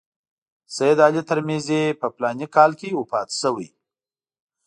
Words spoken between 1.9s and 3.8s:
په فلاني کال کې وفات شوی.